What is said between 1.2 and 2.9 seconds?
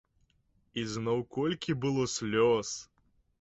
колькі было слёз!